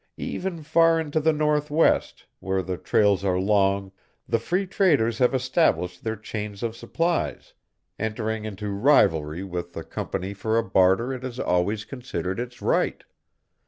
[0.17, 3.91] Even far into the Northwest, where the trails are long,
[4.27, 7.53] the Free Traders have established their chains of supplies,
[7.99, 13.03] entering into rivalry with the Company for a barter it has always considered its right.